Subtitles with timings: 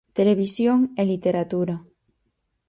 [0.19, 1.75] Televisión e literatura.